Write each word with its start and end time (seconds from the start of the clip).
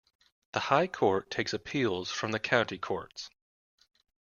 The 0.53 0.61
High 0.61 0.87
Court 0.87 1.29
takes 1.29 1.53
appeals 1.53 2.09
from 2.09 2.31
the 2.31 2.39
County 2.39 2.79
Courts. 2.79 3.29